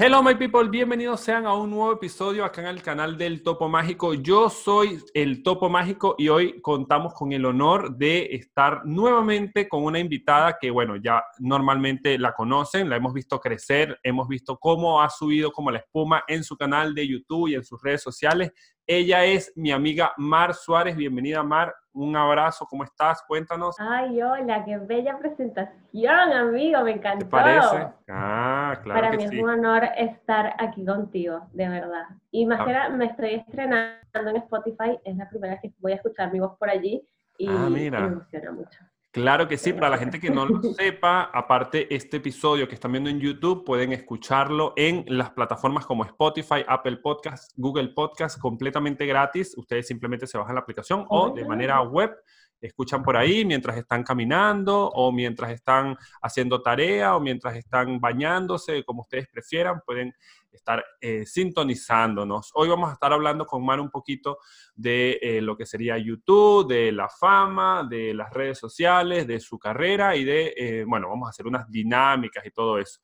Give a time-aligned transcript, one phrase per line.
[0.00, 3.68] Hello my people, bienvenidos sean a un nuevo episodio acá en el canal del Topo
[3.68, 4.14] Mágico.
[4.14, 9.82] Yo soy el Topo Mágico y hoy contamos con el honor de estar nuevamente con
[9.82, 15.02] una invitada que, bueno, ya normalmente la conocen, la hemos visto crecer, hemos visto cómo
[15.02, 18.52] ha subido como la espuma en su canal de YouTube y en sus redes sociales.
[18.90, 20.96] Ella es mi amiga Mar Suárez.
[20.96, 21.74] Bienvenida, Mar.
[21.92, 22.64] Un abrazo.
[22.64, 23.22] ¿Cómo estás?
[23.28, 23.76] Cuéntanos.
[23.78, 26.82] Ay, hola, qué bella presentación, amigo.
[26.84, 27.26] Me encantó.
[27.26, 27.86] ¿Te parece?
[28.08, 28.98] Ah, claro.
[28.98, 32.06] Para mí es un honor estar aquí contigo, de verdad.
[32.30, 34.98] Y más que nada, me estoy estrenando en Spotify.
[35.04, 37.06] Es la primera vez que voy a escuchar mi voz por allí.
[37.36, 38.78] Y ah, me emociona mucho.
[39.10, 42.92] Claro que sí, para la gente que no lo sepa, aparte este episodio que están
[42.92, 49.06] viendo en YouTube, pueden escucharlo en las plataformas como Spotify, Apple Podcasts, Google Podcasts, completamente
[49.06, 49.56] gratis.
[49.56, 52.14] Ustedes simplemente se bajan la aplicación o de manera web
[52.60, 58.84] escuchan por ahí mientras están caminando o mientras están haciendo tarea o mientras están bañándose,
[58.84, 60.12] como ustedes prefieran, pueden
[60.52, 62.50] estar eh, sintonizándonos.
[62.54, 64.38] Hoy vamos a estar hablando con Mar un poquito
[64.74, 69.58] de eh, lo que sería YouTube, de la fama, de las redes sociales, de su
[69.58, 73.00] carrera y de, eh, bueno, vamos a hacer unas dinámicas y todo eso.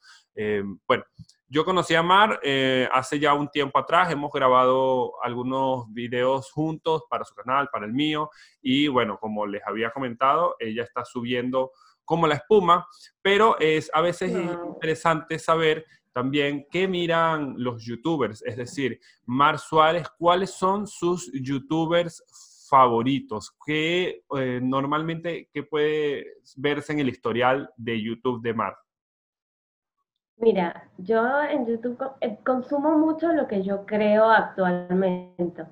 [0.87, 1.05] bueno,
[1.47, 2.41] yo conocí a Mar
[2.93, 7.93] hace ya un tiempo atrás, hemos grabado algunos videos juntos para su canal, para el
[7.93, 11.71] mío, y bueno, como les había comentado, ella está subiendo
[12.05, 12.87] como la espuma,
[13.23, 18.41] pero es a veces interesante saber también, ¿qué miran los youtubers?
[18.43, 22.23] Es decir, Mar Suárez, ¿cuáles son sus youtubers
[22.71, 23.53] favoritos?
[23.67, 26.25] ¿Qué eh, normalmente, qué puede
[26.57, 28.77] verse en el historial de YouTube de Mar?
[30.37, 35.65] Mira, yo en YouTube eh, consumo mucho lo que yo creo actualmente.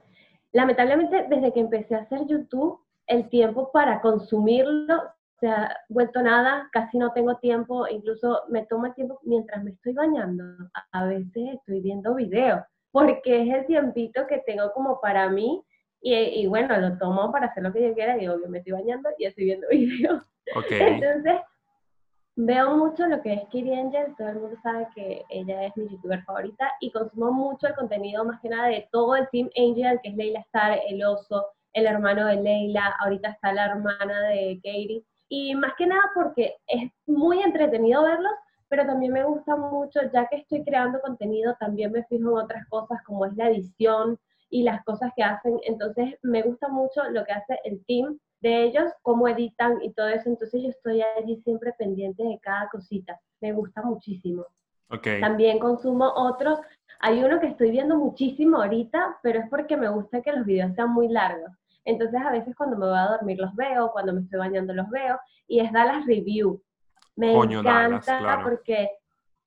[0.53, 5.03] Lamentablemente, desde que empecé a hacer YouTube, el tiempo para consumirlo
[5.43, 9.73] se ha vuelto nada, casi no tengo tiempo, incluso me toma el tiempo mientras me
[9.73, 10.45] estoy bañando.
[10.93, 12.61] A veces estoy viendo videos,
[12.93, 15.61] porque es el tiempito que tengo como para mí
[16.01, 19.09] y, bueno, lo tomo para hacer lo que yo quiera y obvio me estoy bañando
[19.19, 20.23] y estoy viendo videos.
[20.71, 21.41] Entonces,
[22.37, 25.89] veo mucho lo que es Kiri Angel, todo el mundo sabe que ella es mi
[25.89, 29.99] youtuber favorita y consumo mucho el contenido más que nada de todo el Team Angel,
[30.05, 34.61] que es Leila Star, el oso, el hermano de Leila, ahorita está la hermana de
[34.63, 38.35] Katie y más que nada porque es muy entretenido verlos,
[38.69, 42.69] pero también me gusta mucho, ya que estoy creando contenido, también me fijo en otras
[42.69, 44.19] cosas como es la edición
[44.51, 45.59] y las cosas que hacen.
[45.65, 50.09] Entonces me gusta mucho lo que hace el team de ellos, cómo editan y todo
[50.09, 50.29] eso.
[50.29, 53.19] Entonces yo estoy allí siempre pendiente de cada cosita.
[53.41, 54.45] Me gusta muchísimo.
[54.91, 55.19] Okay.
[55.23, 56.61] También consumo otros.
[57.01, 60.75] Hay uno que estoy viendo muchísimo ahorita, pero es porque me gusta que los videos
[60.75, 61.53] sean muy largos.
[61.85, 64.89] Entonces a veces cuando me voy a dormir los veo, cuando me estoy bañando los
[64.91, 66.63] veo, y es Dallas Review.
[67.17, 68.91] Me encanta porque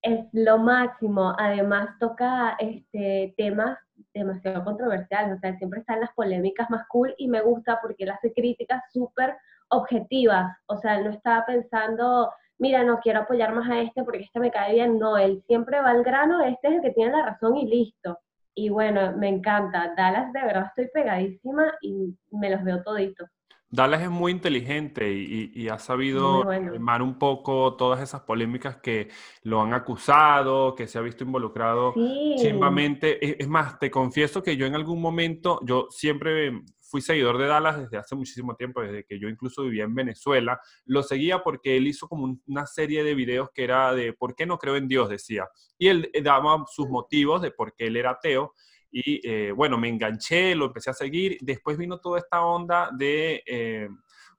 [0.02, 1.34] es lo máximo.
[1.38, 3.78] Además toca este, temas
[4.14, 8.12] demasiado controversiales, o sea, siempre están las polémicas más cool y me gusta porque él
[8.12, 9.36] hace críticas súper
[9.70, 14.24] objetivas, o sea, él no estaba pensando, mira, no quiero apoyar más a este porque
[14.24, 17.12] este me cae bien, no, él siempre va al grano, este es el que tiene
[17.12, 18.20] la razón y listo.
[18.56, 19.94] Y bueno, me encanta.
[19.96, 23.30] Dallas, de verdad, estoy pegadísima y me los veo toditos.
[23.70, 27.04] Dallas es muy inteligente y, ha sabido bueno.
[27.04, 29.10] un poco todas esas polémicas que
[29.44, 32.36] lo han acusado, que se ha visto involucrado sí.
[32.38, 33.42] chimbamente.
[33.42, 37.80] Es, más, te confieso que yo en algún momento, yo siempre fui seguidor de Dallas
[37.80, 40.60] desde hace muchísimo tiempo, desde que yo incluso vivía en Venezuela.
[40.86, 44.46] Lo seguía porque él hizo como una serie de videos que era de ¿por qué
[44.46, 45.10] no creo en Dios?
[45.10, 45.48] decía.
[45.78, 48.54] Y él eh, daba sus motivos de por qué él era ateo.
[48.92, 51.38] Y eh, bueno, me enganché, lo empecé a seguir.
[51.42, 53.90] Después vino toda esta onda de, eh,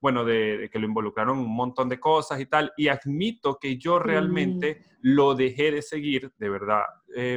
[0.01, 2.73] bueno, de, que lo involucraron un montón de cosas y tal.
[2.77, 6.85] Y admito que yo realmente lo dejé de seguir, de verdad.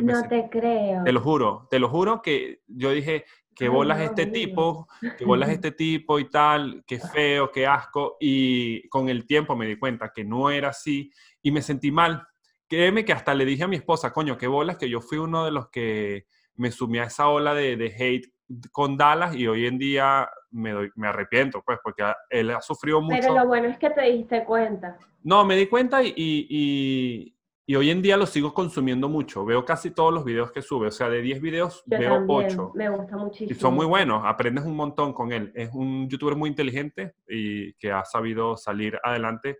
[0.01, 1.03] no te creo.
[1.03, 3.25] Te lo juro, te lo juro que yo dije,
[3.59, 4.87] que bolas este tipo,
[5.17, 8.15] que bolas este tipo y tal, qué feo, qué asco.
[8.21, 11.11] Y con el tiempo me di cuenta que no era así
[11.41, 12.25] y me sentí mal.
[12.69, 15.43] Créeme que hasta le dije a mi esposa, coño, qué bolas que yo fui uno
[15.43, 16.25] de los que
[16.55, 18.33] me sumí a esa ola de, de hate
[18.71, 23.01] con Dallas y hoy en día me, doy, me arrepiento, pues, porque él ha sufrido
[23.01, 23.17] mucho.
[23.19, 24.97] Pero lo bueno es que te diste cuenta.
[25.21, 27.35] No, me di cuenta y y
[27.75, 29.45] hoy en día lo sigo consumiendo mucho.
[29.45, 30.87] Veo casi todos los videos que sube.
[30.87, 32.71] O sea, de 10 videos veo 8.
[32.73, 33.51] Me gusta muchísimo.
[33.51, 34.23] Y son muy buenos.
[34.25, 35.51] Aprendes un montón con él.
[35.53, 39.59] Es un youtuber muy inteligente y que ha sabido salir adelante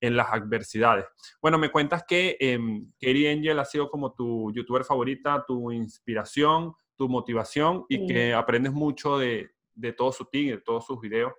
[0.00, 1.06] en las adversidades.
[1.40, 2.58] Bueno, me cuentas que eh,
[3.32, 9.18] Angel ha sido como tu youtuber favorita, tu inspiración, tu motivación y que aprendes mucho
[9.18, 11.32] de, de todo su team, de todos sus videos.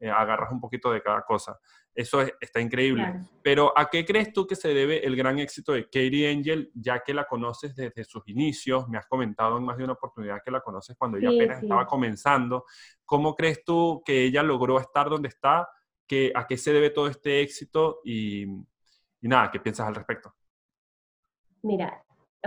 [0.00, 1.58] Eh, agarras un poquito de cada cosa.
[1.94, 3.20] Eso está increíble.
[3.42, 7.00] Pero ¿a qué crees tú que se debe el gran éxito de Katie Angel, ya
[7.00, 8.88] que la conoces desde sus inicios?
[8.88, 11.86] Me has comentado en más de una oportunidad que la conoces cuando ella apenas estaba
[11.86, 12.64] comenzando.
[13.04, 15.68] ¿Cómo crees tú que ella logró estar donde está?
[16.06, 18.00] ¿Qué, ¿A qué se debe todo este éxito?
[18.02, 20.34] Y, y nada, ¿qué piensas al respecto?
[21.62, 22.02] Mira,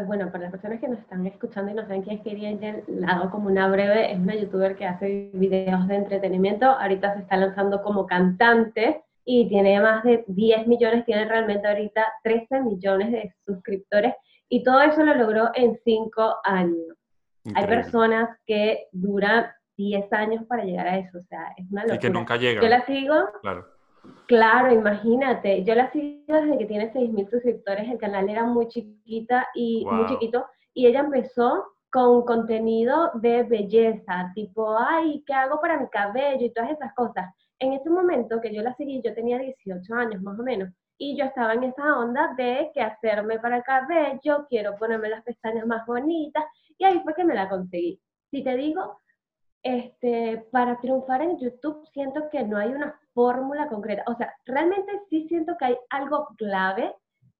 [0.05, 2.83] bueno, para las personas que nos están escuchando y no saben quién es Katie Angel,
[2.87, 7.19] la hago como una breve, es una youtuber que hace videos de entretenimiento, ahorita se
[7.21, 13.11] está lanzando como cantante y tiene más de 10 millones, tiene realmente ahorita 13 millones
[13.11, 14.15] de suscriptores
[14.49, 16.97] y todo eso lo logró en 5 años.
[17.55, 19.47] Hay personas que duran
[19.77, 21.95] 10 años para llegar a eso, o sea, es una locura.
[21.95, 22.61] Y que nunca llega.
[22.61, 23.15] Yo la sigo.
[23.41, 23.72] Claro.
[24.33, 29.47] Claro, imagínate, yo la sigo desde que tiene 6.000 suscriptores, el canal era muy chiquita
[29.53, 35.79] y muy chiquito, y ella empezó con contenido de belleza, tipo, ay, ¿qué hago para
[35.79, 36.47] mi cabello?
[36.47, 40.19] Y todas esas cosas en ese momento que yo la seguí, yo tenía 18 años
[40.23, 44.47] más o menos, y yo estaba en esa onda de que hacerme para el cabello,
[44.49, 46.43] quiero ponerme las pestañas más bonitas,
[46.79, 48.01] y ahí fue que me la conseguí.
[48.31, 48.97] Si te digo,
[49.63, 54.91] este, para triunfar en YouTube siento que no hay una fórmula concreta, o sea, realmente
[55.09, 56.93] sí siento que hay algo clave,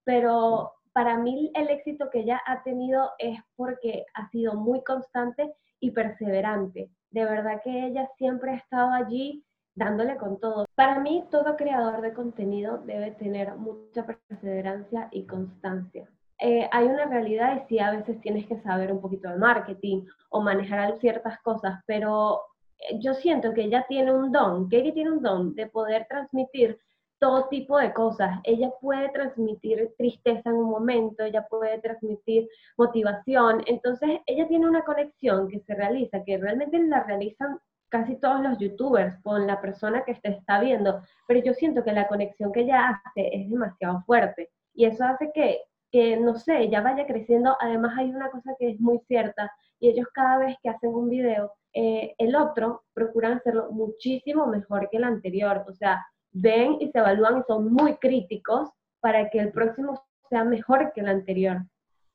[0.04, 5.54] pero para mí el éxito que ella ha tenido es porque ha sido muy constante
[5.80, 6.90] y perseverante.
[7.12, 9.44] De verdad que ella siempre ha estado allí
[9.75, 10.66] dándole con todo.
[10.75, 16.08] Para mí, todo creador de contenido debe tener mucha perseverancia y constancia.
[16.45, 20.06] Eh, hay una realidad y sí, a veces tienes que saber un poquito de marketing
[20.30, 22.42] o manejar ciertas cosas, pero
[22.80, 26.06] eh, yo siento que ella tiene un don, que ella tiene un don de poder
[26.10, 26.78] transmitir
[27.18, 28.42] todo tipo de cosas.
[28.44, 33.63] Ella puede transmitir tristeza en un momento, ella puede transmitir motivación.
[33.66, 37.57] Entonces, ella tiene una conexión que se realiza, que realmente la realizan
[37.88, 41.94] casi todos los youtubers con la persona que te está viendo, pero yo siento que
[41.94, 45.62] la conexión que ella hace es demasiado fuerte y eso hace que,
[45.94, 47.56] que, no sé, ella vaya creciendo.
[47.62, 51.10] Además hay una cosa que es muy cierta y ellos cada vez que hacen un
[51.10, 56.90] video, eh, el otro procuran hacerlo muchísimo mejor que el anterior, o sea, ven y
[56.92, 58.69] se evalúan y son muy críticos
[59.01, 61.62] para que el próximo sea mejor que el anterior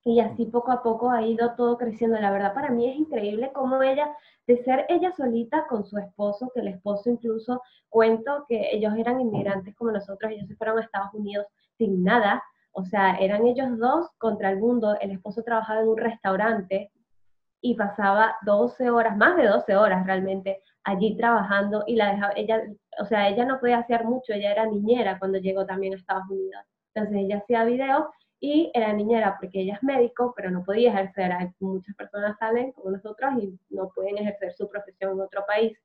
[0.05, 2.19] y así poco a poco ha ido todo creciendo.
[2.19, 4.09] La verdad para mí es increíble cómo ella,
[4.47, 9.21] de ser ella solita con su esposo, que el esposo incluso cuento que ellos eran
[9.21, 11.47] inmigrantes como nosotros, ellos se fueron a Estados Unidos
[11.77, 12.43] sin nada,
[12.79, 16.93] o sea, eran ellos dos contra el mundo, el esposo trabajaba en un restaurante
[17.61, 22.63] y pasaba 12 horas, más de 12 horas realmente, allí trabajando y la dejaba, ella,
[23.01, 26.31] o sea, ella no podía hacer mucho, ella era niñera cuando llegó también a Estados
[26.31, 26.63] Unidos.
[26.95, 28.05] Entonces ella hacía videos
[28.39, 31.33] y era niñera porque ella es médico, pero no podía ejercer.
[31.59, 35.77] muchas personas salen como nosotros y no pueden ejercer su profesión en otro país.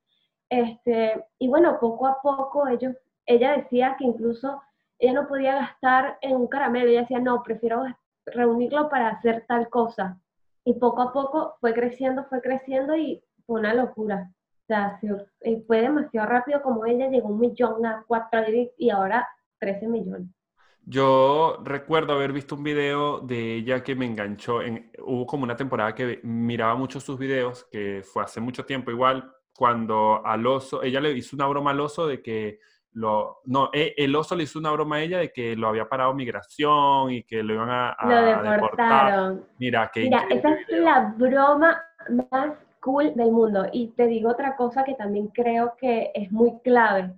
[0.47, 4.61] Este, y bueno, poco a poco ellos, ella decía que incluso
[5.03, 7.83] ella no podía gastar en un caramelo, ella decía, no, prefiero
[8.25, 10.17] reunirlo para hacer tal cosa.
[10.63, 14.31] Y poco a poco fue creciendo, fue creciendo y fue una locura.
[14.61, 14.97] O sea,
[15.41, 18.39] eh, fue demasiado rápido como ella llegó un millón a cuatro
[18.77, 19.27] y ahora
[19.59, 20.29] 13 millones.
[20.85, 24.61] Yo recuerdo haber visto un video de ella que me enganchó.
[24.61, 28.89] En, hubo como una temporada que miraba mucho sus videos, que fue hace mucho tiempo
[28.89, 32.59] igual, cuando al oso, ella le hizo una broma al oso de que
[32.93, 35.89] lo, no, e, el oso le hizo una broma a ella de que lo había
[35.89, 39.45] parado migración y que lo iban a, lo deportaron.
[39.59, 41.81] Mira, que Mira, esa es la broma
[42.29, 43.65] más cool del mundo.
[43.71, 47.13] Y te digo otra cosa que también creo que es muy clave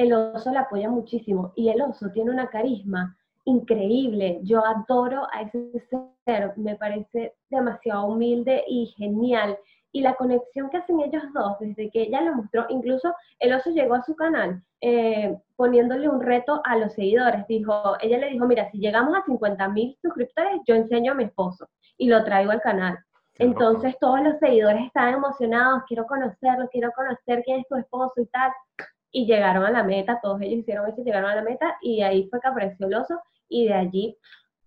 [0.00, 4.40] el oso la apoya muchísimo y el oso tiene una carisma increíble.
[4.42, 5.84] Yo adoro a ese
[6.24, 9.58] ser, me parece demasiado humilde y genial.
[9.92, 13.70] Y la conexión que hacen ellos dos, desde que ella lo mostró, incluso el oso
[13.70, 17.46] llegó a su canal eh, poniéndole un reto a los seguidores.
[17.48, 21.24] Dijo, ella le dijo, mira, si llegamos a 50 mil suscriptores, yo enseño a mi
[21.24, 22.98] esposo y lo traigo al canal.
[23.34, 28.26] Entonces todos los seguidores estaban emocionados, quiero conocerlo, quiero conocer quién es tu esposo y
[28.26, 28.52] tal
[29.12, 32.28] y llegaron a la meta, todos ellos hicieron eso, llegaron a la meta y ahí
[32.28, 34.18] fue que apareció el oso y de allí,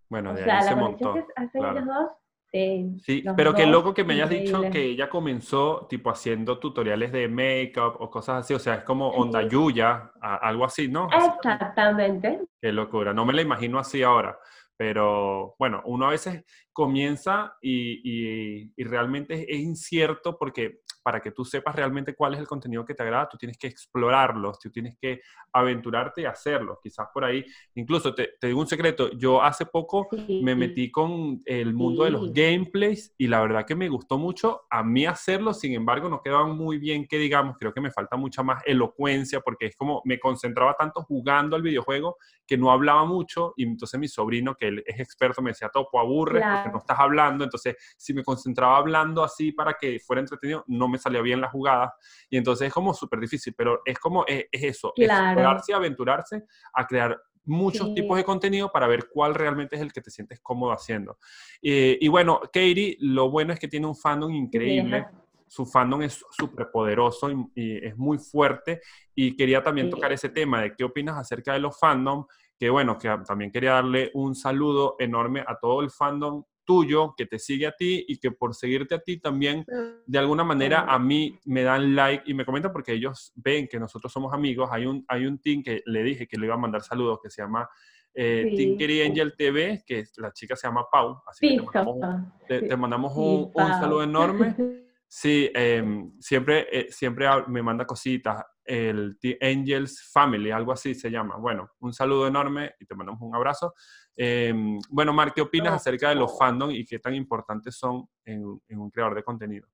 [0.10, 2.12] bueno, de o sea, ahí la montó, que hacen ellos dos,
[2.54, 2.96] sí.
[3.04, 7.28] Sí, pero qué loco que me hayas dicho que ella comenzó tipo haciendo tutoriales de
[7.28, 11.10] make-up o cosas así, o sea, es como onda Yuya, algo así, ¿no?
[11.12, 12.42] Exactamente.
[12.62, 14.38] Qué locura, no me la imagino así ahora.
[14.76, 16.44] Pero bueno, uno a veces
[16.74, 22.86] comienza y, realmente es, incierto porque para que tú sepas realmente cuál es el contenido
[22.86, 26.80] que te agrada, tú tienes que explorarlo, tú tienes que aventurarte y hacerlo.
[26.82, 30.08] Quizás por ahí, incluso te, digo un secreto, yo hace poco
[30.42, 34.62] me metí con el mundo de los gameplays y la verdad que me gustó mucho
[34.70, 38.16] a mí hacerlo, sin embargo no quedaban muy bien que digamos, creo que me falta
[38.16, 43.06] mucha más elocuencia porque es como me concentraba tanto jugando al videojuego que no hablaba
[43.06, 46.80] mucho y entonces mi sobrino, que él es experto, me decía, Topo, aburre porque no
[46.80, 51.22] estás hablando, entonces si me concentraba hablando así para que fuera entretenido, no me salía
[51.22, 51.94] bien la jugada.
[52.30, 56.44] Y entonces es como súper difícil, pero es como, es, eso, explorarse y aventurarse
[56.74, 60.40] a crear muchos tipos de contenido para ver cuál realmente es el que te sientes
[60.40, 61.18] cómodo haciendo.
[61.62, 65.06] Eh, y bueno, Katie, lo bueno es que tiene un fandom increíble.
[65.48, 68.82] Su fandom es súper poderoso y, es muy fuerte.
[69.14, 72.26] Y quería también tocar ese tema de qué opinas acerca de los fandom,
[72.58, 77.26] que bueno, que también quería darle un saludo enorme a todo el fandom tuyo que
[77.26, 79.66] te sigue a ti y que por seguirte a ti también
[80.06, 83.80] de alguna manera a mí me dan like y me comentan porque ellos ven que
[83.80, 84.70] nosotros somos amigos.
[84.72, 87.30] Hay un, hay un team que le dije que le iba a mandar saludos que
[87.30, 87.70] se llama
[88.16, 91.22] eh, Angel TV, que la chica se llama Pau.
[91.28, 94.56] Así que te mandamos, un, un saludo enorme.
[95.16, 98.44] Sí, em, siempre, eh, siempre me manda cositas.
[98.66, 101.38] El Angels Family, algo así se llama.
[101.38, 103.76] Bueno, un saludo enorme y te mandamos un abrazo.
[104.16, 108.44] Em, bueno, Mar, ¿qué opinas acerca de los fandom y qué tan importantes son en,
[108.44, 109.68] un creador de contenido?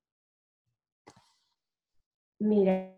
[2.39, 2.96] Mira,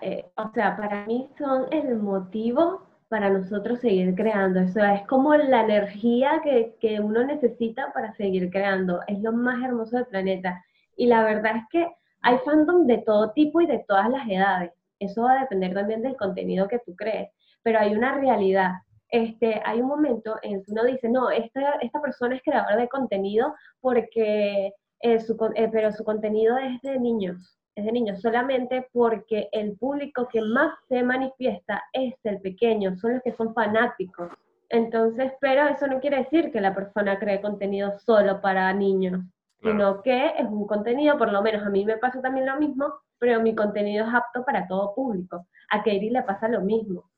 [0.00, 4.60] eh, o sea, para mí son el motivo para nosotros seguir creando.
[4.60, 9.00] Eso es como la energía que, que uno necesita para seguir creando.
[9.06, 10.64] Es lo más hermoso del planeta
[10.96, 11.88] y la verdad es que
[12.22, 14.72] hay fandom de todo tipo y de todas las edades.
[14.98, 17.30] Eso va a depender también del contenido que tú crees.
[17.62, 18.72] Pero hay una realidad.
[19.08, 22.88] Este, hay un momento en que uno dice, no, esta, esta persona es creadora de
[22.88, 28.88] contenido porque eh, su, eh, pero su contenido es de niños, es de niños, solamente
[28.92, 34.32] porque el público que más se manifiesta es el pequeño, son los que son fanáticos.
[34.68, 39.20] Entonces, pero eso no quiere decir que la persona cree contenido solo para niños
[39.62, 42.92] sino que es un contenido, por lo menos a mí me pasa también lo mismo,
[43.18, 45.46] pero mi contenido es apto para todo público.
[45.70, 47.10] A Katie le pasa lo mismo,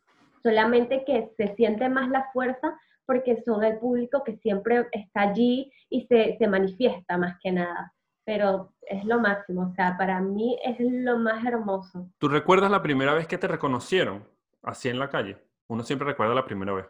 [0.42, 5.72] solamente que se siente más la fuerza porque son el público que siempre está allí
[5.88, 7.94] y se, se manifiesta más que nada.
[8.24, 12.10] Pero es lo máximo, o sea, para mí es lo más hermoso.
[12.18, 14.28] ¿Tú recuerdas la primera vez que te reconocieron
[14.62, 15.38] así en la calle?
[15.68, 16.86] Uno siempre recuerda la primera vez.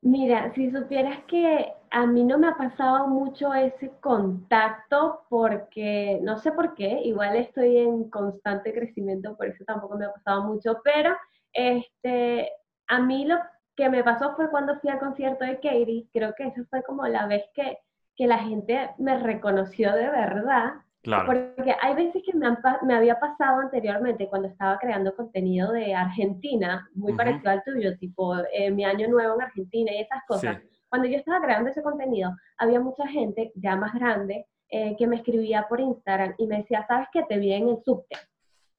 [0.00, 6.38] Mira, si supieras que a mí no me ha pasado mucho ese contacto porque, no
[6.38, 10.80] sé por qué, igual estoy en constante crecimiento, por eso tampoco me ha pasado mucho,
[10.84, 11.16] pero
[11.52, 12.50] este,
[12.86, 13.38] a mí lo
[13.76, 17.06] que me pasó fue cuando fui al concierto de Katie, creo que eso fue como
[17.06, 17.78] la vez que,
[18.16, 20.74] que la gente me reconoció de verdad
[21.26, 22.48] porque hay veces que me,
[22.82, 28.36] me, había pasado anteriormente cuando estaba creando contenido de Argentina, muy parecido al tuyo, tipo
[28.52, 30.58] eh, mi año nuevo en Argentina y esas cosas.
[30.88, 35.16] Cuando yo estaba creando ese contenido, había mucha gente ya más grande eh, que me
[35.16, 37.22] escribía por Instagram y me decía, ¿sabes qué?
[37.22, 38.16] Te vi en el subte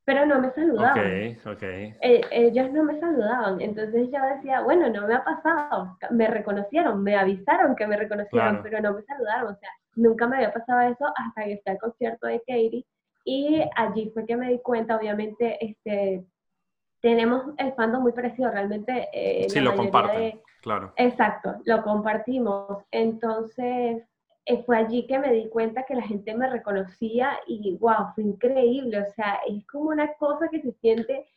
[0.09, 0.97] pero no me saludaban.
[0.97, 1.95] Okay, okay.
[2.01, 7.03] Eh, ellos no me saludaban, entonces yo decía, bueno, no me ha pasado, me reconocieron,
[7.03, 10.81] me avisaron que me reconocieron, pero no me saludaron, o sea, nunca me había pasado
[10.91, 12.85] eso hasta que está el concierto de Katie,
[13.23, 16.25] y allí fue que me di cuenta, obviamente, este,
[17.01, 19.09] tenemos el fandom muy parecido, realmente.
[19.13, 20.91] Eh, sí, lo comparten, claro.
[20.95, 24.08] Exacto, lo compartimos, entonces
[24.49, 28.23] eh, fue allí que me di cuenta que la gente me reconocía y wow, fue
[28.23, 28.99] increíble.
[28.99, 31.27] O sea, es como una cosa que se siente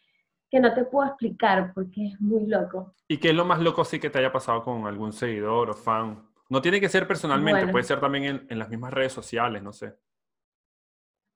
[0.50, 2.94] que no te puedo explicar porque es muy loco.
[3.06, 5.74] ¿Y qué es lo más loco sí que te haya pasado con algún seguidor o
[5.74, 6.26] fan?
[6.48, 9.74] No tiene que ser personalmente, puede ser también en, en, las mismas redes sociales, no
[9.74, 9.94] sé.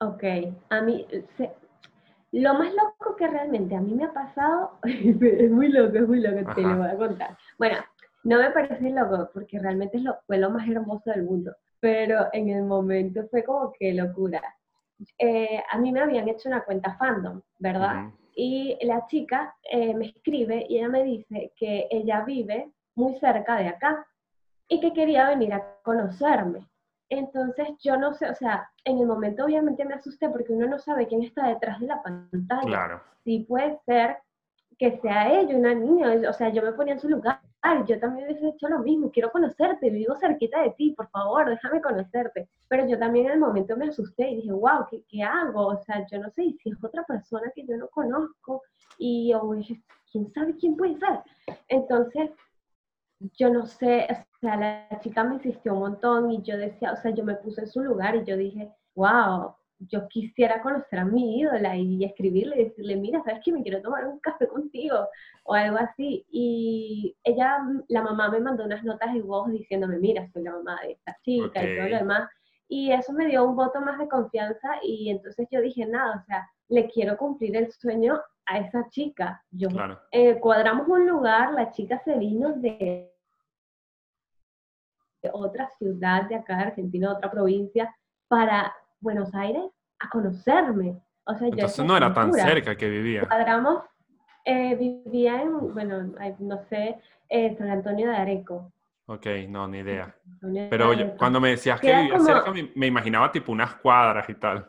[0.00, 0.24] Ok,
[0.70, 1.06] a mí,
[2.32, 6.20] lo más loco que realmente a mí me ha pasado, es muy loco, es muy
[6.20, 7.36] loco, te lo voy a contar.
[7.58, 7.76] Bueno,
[8.24, 12.48] no me parece loco porque realmente lo, fue lo más hermoso del mundo pero en
[12.48, 14.42] el momento fue como que locura.
[15.18, 18.10] Eh, a mí me habían hecho una cuenta fandom, ¿verdad?
[18.34, 23.56] Y la chica eh, me escribe y ella me dice que ella vive muy cerca
[23.56, 24.06] de acá
[24.68, 26.66] y que quería venir a conocerme.
[27.08, 30.78] Entonces yo no sé, o sea, en el momento obviamente me asusté porque uno no
[30.78, 32.66] sabe quién está detrás de la pantalla.
[32.66, 33.02] Claro.
[33.24, 34.18] Sí puede ser
[34.78, 37.40] que sea ella, una niña, o sea, yo me ponía en su lugar,
[37.86, 41.80] yo también hubiese hecho lo mismo, quiero conocerte, vivo cerquita de ti, por favor, déjame
[41.80, 42.48] conocerte.
[42.68, 45.68] Pero yo también en el momento me asusté y dije, wow, ¿qué, qué hago?
[45.68, 48.62] O sea, yo no sé si es otra persona que yo no conozco
[48.98, 49.50] y o
[50.12, 51.20] quién sabe quién puede ser.
[51.68, 52.30] Entonces,
[53.38, 56.96] yo no sé, o sea, la chica me insistió un montón y yo decía, o
[56.96, 61.04] sea, yo me puse en su lugar y yo dije, wow, yo quisiera conocer a
[61.04, 63.52] mi ídola y escribirle y decirle, mira, ¿sabes qué?
[63.52, 65.08] Me quiero tomar un café contigo
[65.44, 66.24] o algo así.
[66.30, 70.78] Y ella, la mamá me mandó unas notas de voz diciéndome, mira, soy la mamá
[70.82, 72.30] de esta chica y todo lo demás.
[72.68, 76.24] Y eso me dio un voto más de confianza y entonces yo dije, nada, o
[76.26, 79.42] sea, le quiero cumplir el sueño a esa chica.
[79.50, 79.68] Yo,
[80.10, 83.12] eh, cuadramos un lugar, la chica se vino de
[85.32, 87.94] otra ciudad de acá de Argentina, otra provincia,
[88.28, 88.74] para
[89.06, 89.62] Buenos Aires
[90.00, 91.00] a conocerme.
[91.26, 93.22] O sea, Entonces no era tan cerca que vivía.
[93.24, 93.84] Cuadramos,
[94.44, 96.98] eh, vivía en, bueno, no sé,
[97.28, 98.72] eh, San Antonio de Areco.
[99.06, 100.12] Ok, no, ni idea.
[100.70, 104.66] Pero oye, cuando me decías que vivía cerca, me, imaginaba tipo unas cuadras y tal.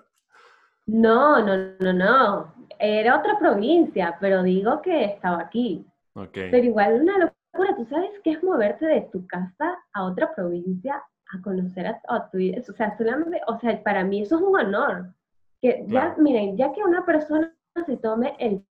[0.85, 2.53] No, no, no, no.
[2.77, 5.83] Era otra provincia, pero digo que estaba aquí.
[6.13, 6.51] Okay.
[6.51, 7.75] Pero igual una locura.
[7.75, 11.01] ¿Tú sabes qué es moverte de tu casa a otra provincia
[11.33, 15.13] a conocer a, tu O sea, solamente, o sea, para mí eso es un honor.
[15.61, 17.53] Que ya, miren, ya que una persona
[17.85, 18.65] se tome el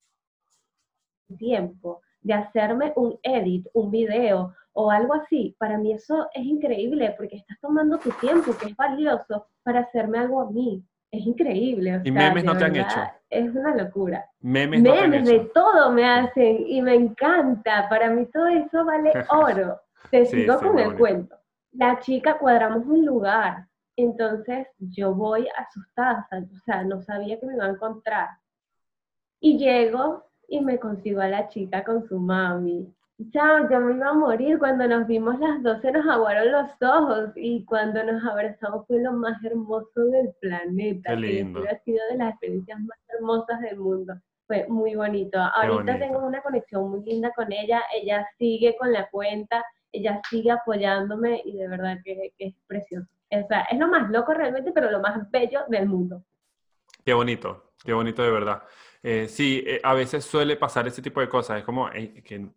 [1.39, 7.15] tiempo de hacerme un edit, un video o algo así, para mí eso es increíble
[7.17, 10.83] porque estás tomando tu tiempo, que es valioso, para hacerme algo a mí.
[11.11, 12.01] Es increíble.
[12.05, 13.01] ¿Y memes no te han hecho?
[13.29, 14.25] Es una locura.
[14.41, 15.31] Memes, no te han hecho?
[15.31, 17.87] de todo me hacen y me encanta.
[17.91, 19.79] Para mí todo eso vale oro.
[20.11, 21.37] Te sigo con el cuento.
[21.73, 23.67] La chica cuadramos un lugar.
[23.97, 28.29] Entonces yo voy asustada, o sea, no sabía que me iba a encontrar.
[29.41, 32.95] Y llego y me consigo a la chica con su mami.
[33.31, 34.59] Chao, yo me iba a morir.
[34.59, 39.01] Cuando nos vimos las dos se nos aguaron los ojos y cuando nos abrazamos fue
[39.01, 41.11] lo más hermoso del planeta.
[41.11, 41.63] Qué lindo.
[41.71, 44.15] Ha sido de las experiencias más hermosas del mundo.
[44.47, 45.39] Fue muy bonito.
[45.39, 47.83] Ahorita tengo una conexión muy linda con ella.
[47.95, 53.09] Ella sigue con la cuenta, ella sigue apoyándome y de verdad que, es precioso.
[53.31, 56.25] O sea, es lo más loco realmente, pero lo más bello del mundo.
[57.05, 58.63] Qué bonito, qué bonito de verdad.
[59.03, 61.59] Eh, sí, eh, a veces suele pasar ese tipo de cosas.
[61.59, 62.49] Es como que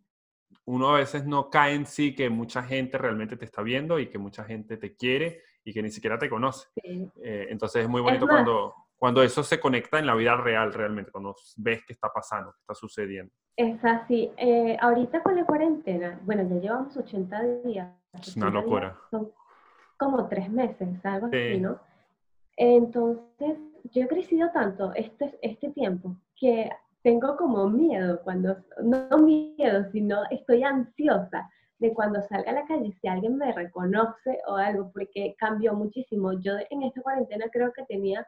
[0.65, 4.07] uno a veces no cae en sí que mucha gente realmente te está viendo y
[4.07, 6.67] que mucha gente te quiere y que ni siquiera te conoce.
[6.83, 11.11] Eh, entonces es muy bonito cuando, cuando eso se conecta en la vida real realmente,
[11.11, 13.31] cuando ves qué está pasando, qué está sucediendo.
[13.55, 14.31] Es así.
[14.37, 17.93] Eh, ahorita con la cuarentena, bueno, ya llevamos 80 días.
[18.13, 18.97] Es una locura.
[19.11, 19.31] Son
[19.97, 21.79] como tres meses, algo así, ¿no?
[22.57, 23.57] Entonces,
[23.91, 26.69] yo he crecido tanto este, este tiempo que
[27.03, 32.93] tengo como miedo cuando, no miedo, sino estoy ansiosa de cuando salga a la calle,
[32.99, 36.33] si alguien me reconoce o algo, porque cambió muchísimo.
[36.39, 38.25] Yo en esta cuarentena creo que tenía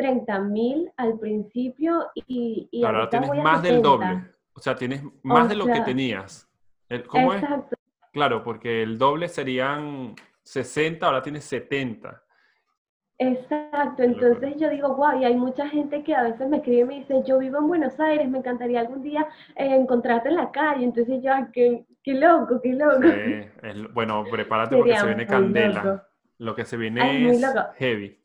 [0.00, 4.24] 30 mil al principio y, y ahora tienes más del doble.
[4.54, 6.48] O sea, tienes más de lo que tenías.
[7.06, 7.76] ¿Cómo exacto.
[7.76, 8.10] es?
[8.12, 12.22] Claro, porque el doble serían 60, ahora tienes 70.
[13.18, 16.84] Exacto, entonces yo digo, wow, y hay mucha gente que a veces me escribe y
[16.84, 20.50] me dice, yo vivo en Buenos Aires, me encantaría algún día eh, encontrarte en la
[20.50, 23.92] calle, entonces yo, qué, qué loco, qué loco.
[23.92, 26.06] bueno, prepárate porque se viene candela.
[26.38, 27.44] Lo que se viene es,
[27.76, 28.18] heavy.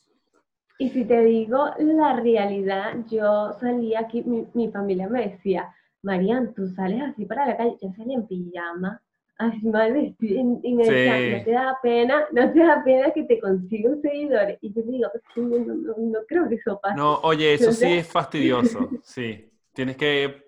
[0.78, 6.54] Y si te digo la realidad, yo salía aquí, mi, mi familia me decía, Marian,
[6.54, 9.02] tú sales así para la calle, yo salía en pijama,
[9.38, 13.24] así mal vestido, y, me decían, no te da pena, no te da pena que
[13.24, 14.58] te consiga un seguidor.
[14.62, 16.96] Y yo digo, no, creo que eso pase.
[16.96, 19.50] No, oye, eso sí es fastidioso, sí.
[19.74, 20.46] Tienes que,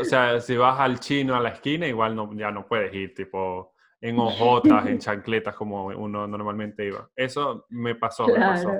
[0.00, 3.12] o sea, si vas al chino a la esquina, igual no, ya no puedes ir,
[3.14, 7.08] tipo, en ojotas, en chancletas, como uno normalmente iba.
[7.16, 8.70] Eso me pasó, me pasó.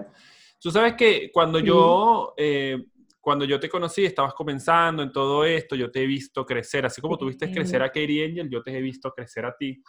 [0.62, 2.34] Tú sabes que cuando yo...
[2.36, 2.86] Eh,
[3.20, 7.00] cuando yo te conocí, estabas comenzando en todo esto, yo te he visto crecer, así
[7.00, 9.80] como tuviste crecer a Katie Angel, yo te he visto crecer a ti.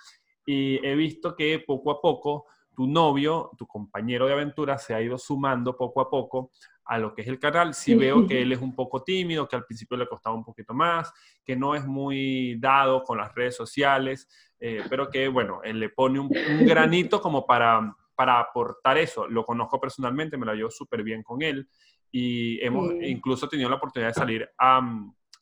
[0.45, 5.01] Y he visto que poco a poco tu novio, tu compañero de aventura, se ha
[5.01, 6.51] ido sumando poco a poco
[6.85, 7.73] a lo que es el canal.
[7.73, 10.73] Sí veo que él es un poco tímido, que al principio le costaba un poquito
[10.73, 11.11] más,
[11.43, 14.27] que no es muy dado con las redes sociales,
[14.59, 16.29] eh, pero que, bueno, él le pone un,
[16.65, 19.27] granito como para, para aportar eso.
[19.27, 21.67] Lo conozco personalmente, me lo llevo súper bien con él
[22.11, 24.81] y hemos incluso tenido la oportunidad de salir a,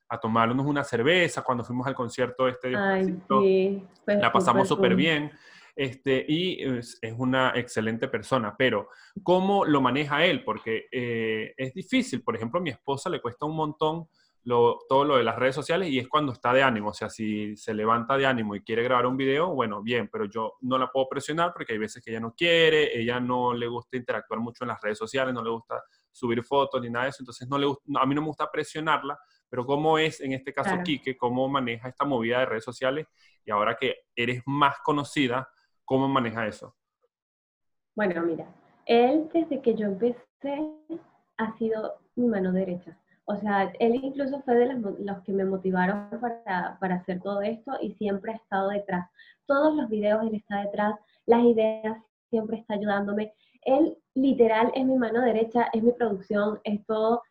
[0.08, 3.84] a, tomarnos una cerveza cuando fuimos al concierto este Ay, sí.
[4.06, 5.32] la pasamos súper bien.
[5.76, 8.90] Este, y es, una excelente persona, pero
[9.24, 10.44] ¿cómo lo maneja él?
[10.44, 14.08] Porque eh, es difícil, por ejemplo, a mi esposa le cuesta un montón
[14.44, 17.10] lo, todo lo de las redes sociales y es cuando está de ánimo, o sea,
[17.10, 20.78] si se levanta de ánimo y quiere grabar un video, bueno, bien, pero yo no
[20.78, 24.40] la puedo presionar porque hay veces que ella no quiere, ella no le gusta interactuar
[24.40, 27.48] mucho en las redes sociales, no le gusta subir fotos ni nada de eso, entonces
[27.48, 30.84] no le, a mí no me gusta presionarla Pero ¿cómo es en este caso Claro.
[30.84, 31.16] Quique?
[31.18, 33.08] ¿Cómo maneja esta movida de redes sociales?
[33.46, 35.50] Y ahora que eres más conocida,
[35.86, 36.76] ¿cómo maneja eso?
[37.96, 38.48] Bueno, mira,
[38.86, 40.18] él desde que yo empecé
[41.38, 42.98] ha sido mi mano derecha.
[43.26, 47.74] O sea, él incluso fue de los, que me motivaron para, para hacer todo esto
[47.82, 49.10] y siempre ha estado detrás.
[49.46, 51.98] Todos los videos él está detrás, las ideas
[52.30, 53.34] siempre está ayudándome.
[53.64, 57.22] Él literal es mi mano derecha, es mi producción, es todo.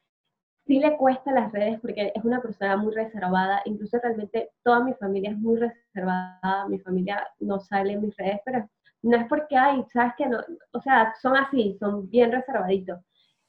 [0.67, 4.95] Sí le cuesta las redes porque es una persona muy reservada, incluso realmente toda mi
[4.95, 8.69] familia es muy reservada, mi familia no sale en mis redes, pero
[9.03, 10.39] no es porque hay, sabes que no,
[10.73, 13.01] o sea, son así, son bien reservaditos.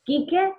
[0.03, 0.53] Quique,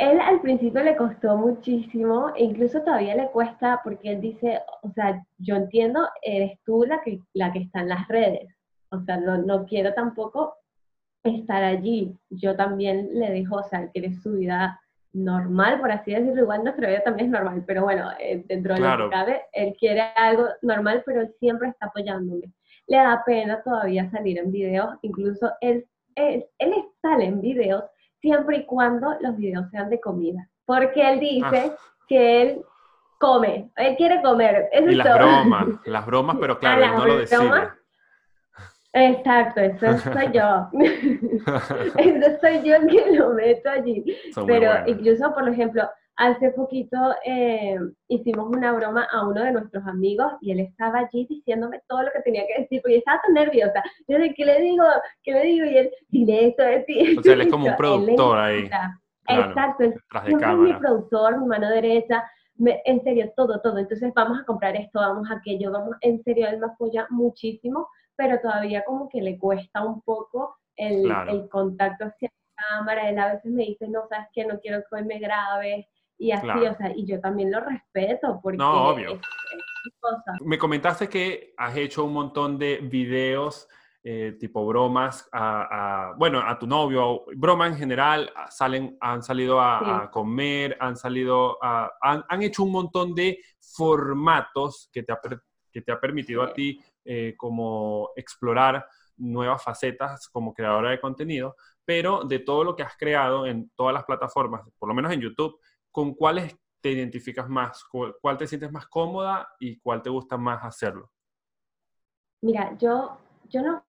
[0.00, 4.90] él al principio le costó muchísimo, e incluso todavía le cuesta porque él dice, o
[4.92, 8.48] sea, yo entiendo, eres tú la que, la que está en las redes,
[8.90, 10.54] o sea, no, no quiero tampoco
[11.22, 12.16] estar allí.
[12.30, 14.80] Yo también le dijo, o sea, él quiere su vida
[15.12, 18.80] normal, por así decirlo, igual nuestra vida también es normal, pero bueno, eh, dentro de
[18.80, 22.50] lo que cabe, él quiere algo normal, pero él siempre está apoyándome.
[22.86, 27.84] Le da pena todavía salir en videos, incluso él, él, él sale en videos
[28.20, 31.72] siempre y cuando los videos sean de comida, porque él dice
[32.08, 32.62] que él
[33.18, 35.16] come, él quiere comer, eso Y es las todo.
[35.18, 37.38] bromas, las bromas, pero claro, él no lo decide.
[37.38, 37.68] bromas,
[38.92, 40.68] Exacto, eso soy yo.
[41.96, 44.04] Eso soy yo que lo meto allí.
[44.34, 45.88] Son Pero incluso, por ejemplo,
[46.20, 47.78] hace poquito eh,
[48.08, 52.10] hicimos una broma a uno de nuestros amigos y él estaba allí diciéndome todo lo
[52.12, 53.82] que tenía que decir, porque estaba tan nerviosa.
[54.06, 54.84] Yo de, ¿qué le digo?
[55.22, 55.64] ¿Qué le digo?
[55.66, 56.62] Y él, dile esto.
[56.62, 58.92] O sea, él es como un productor ahí, claro,
[59.28, 59.94] Exacto, él
[60.26, 62.22] es mi productor, mi mano derecha,
[62.56, 63.78] me- en serio, todo, todo.
[63.78, 67.88] Entonces vamos a comprar esto, vamos a aquello, vamos, en serio, él me apoya muchísimo,
[68.16, 71.30] pero todavía como que le cuesta un poco el, Claro.
[71.32, 73.08] el contacto hacia la cámara.
[73.08, 75.86] Él a veces me dice, no, sabes que no quiero que hoy me grabes,
[76.20, 76.72] y así, Claro.
[76.72, 79.10] o sea, y yo también lo respeto, porque No, obvio.
[79.12, 80.38] es, es mi cosa.
[80.42, 83.66] Me comentaste que has hecho un montón de videos
[84.02, 89.60] eh, tipo bromas a, a- bueno, a tu novio, broma en general, salen, han salido
[89.60, 89.84] a, Sí.
[90.06, 95.20] a comer, han salido a, han, han hecho un montón de formatos que te ha,
[95.72, 101.56] que te ha permitido a ti eh, como explorar nuevas facetas como creadora de contenido,
[101.84, 105.20] pero de todo lo que has creado en todas las plataformas, por lo menos en
[105.20, 105.58] YouTube,
[105.90, 107.84] ¿con cuáles te identificas más?
[107.84, 111.10] ¿Cuál, te sientes más cómoda y cuál te gusta más hacerlo?
[112.42, 113.84] Mira, yo, yo no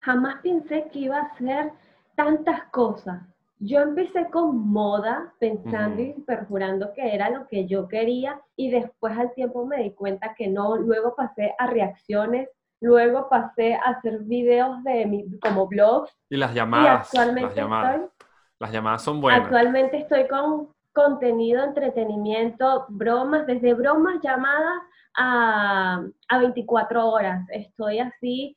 [0.00, 1.72] jamás pensé que iba a hacer
[2.14, 3.22] tantas cosas.
[3.58, 9.16] Yo empecé con moda, pensando y perjurando que era lo que yo quería, y después
[9.18, 10.76] al tiempo me di cuenta que no.
[10.76, 12.48] Luego pasé a reacciones,
[12.80, 17.54] luego pasé a hacer videos de mi, como blogs, Y las y llamadas, actualmente las
[17.54, 18.10] llamadas, estoy
[18.60, 19.42] las llamadas son buenas.
[19.42, 24.82] Actualmente estoy con contenido, entretenimiento, bromas, desde bromas llamadas
[25.16, 27.46] a, a 24 horas.
[27.50, 28.56] Estoy así.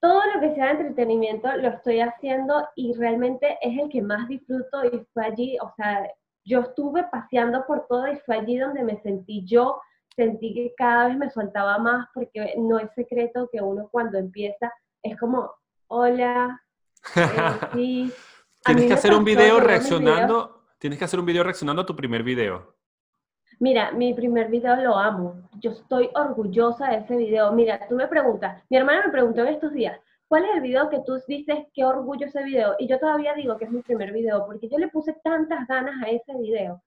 [0.00, 4.26] Todo lo que sea de entretenimiento lo estoy haciendo y realmente es el que más
[4.28, 6.08] disfruto y fue allí, o sea,
[6.44, 9.80] yo estuve paseando por todo y fue allí donde me sentí yo,
[10.16, 14.72] sentí que cada vez me soltaba más porque no es secreto que uno cuando empieza
[15.02, 15.50] es como,
[15.88, 16.60] hola,
[17.16, 18.12] eh, sí.
[18.64, 22.22] Tienes que hacer un video reaccionando, tienes que hacer un video reaccionando a tu primer
[22.22, 22.74] video.
[23.60, 25.42] Mira, mi primer video lo amo.
[25.60, 27.52] Yo estoy orgullosa de ese video.
[27.52, 30.88] Mira, tú me preguntas, mi hermana me preguntó en estos días, ¿cuál es el video
[30.88, 32.74] que tú dices qué orgullo ese video?
[32.78, 36.02] Y yo todavía digo que es mi primer video, porque yo le puse tantas ganas
[36.02, 36.82] a ese video.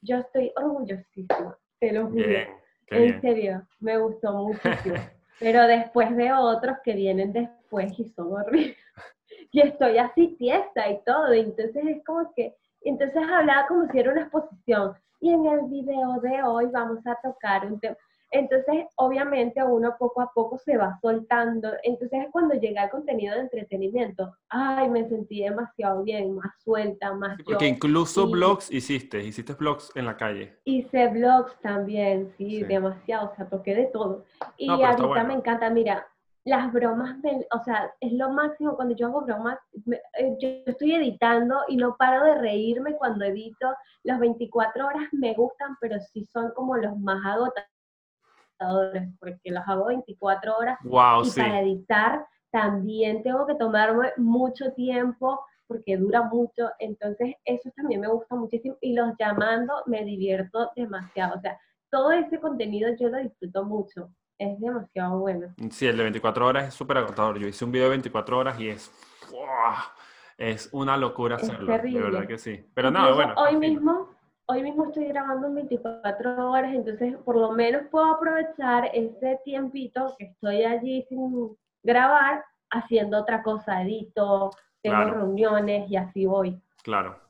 [0.00, 2.28] Yo estoy orgullosísima, te lo juro.
[2.28, 2.48] Bien,
[2.90, 3.20] en bien.
[3.20, 4.94] serio, me gustó muchísimo.
[5.40, 8.76] Pero después de otros que vienen después y son horribles.
[9.54, 11.34] Y estoy así tiesta y todo.
[11.34, 14.94] Y entonces es como que, entonces hablaba como si era una exposición.
[15.20, 17.96] Y en el video de hoy vamos a tocar un tema.
[18.34, 21.70] Entonces, obviamente, uno poco a poco se va soltando.
[21.82, 27.36] Entonces, cuando llega el contenido de entretenimiento, ay, me sentí demasiado bien, más suelta, más
[27.38, 27.44] yo.
[27.44, 30.58] Porque incluso y- blogs hiciste, hiciste blogs en la calle.
[30.64, 32.64] Hice vlogs también, sí, Sí.
[32.64, 34.24] demasiado, o sea, toqué de todo.
[34.56, 35.28] Y No, ahorita bueno.
[35.28, 36.06] me encanta, mira,
[36.44, 40.48] las bromas, me- o sea, es lo máximo cuando yo hago bromas, me- eh, yo
[40.66, 43.74] estoy editando y no paro de reírme cuando edito.
[44.02, 49.86] Las 24 horas me gustan, pero sí son como los más agotadores, porque los hago
[49.86, 51.40] 24 horas Wow, y sí.
[51.40, 58.08] para editar también tengo que tomarme mucho tiempo porque dura mucho, entonces eso también me
[58.08, 61.58] gusta muchísimo y los llamando me divierto demasiado, o sea,
[61.90, 64.10] todo ese contenido yo lo disfruto mucho,
[64.42, 65.54] es demasiado bueno.
[65.70, 67.38] Sí, el de 24 horas es súper agotador.
[67.38, 68.90] Yo hice un video de 24 horas y es...
[69.28, 69.92] ¡fua!
[70.38, 72.00] Es una locura Es hacerlo, de terrible.
[72.00, 72.64] verdad que sí.
[72.74, 73.40] Pero nada, Incluso bueno.
[73.42, 74.08] hoy mismo,
[74.46, 80.14] hoy mismo estoy grabando en 24 horas, entonces por lo menos puedo aprovechar ese tiempito
[80.18, 84.50] que estoy allí sin grabar haciendo otra cosa, edito,
[84.82, 86.60] tengo reuniones y así voy.
[86.82, 87.20] Claro.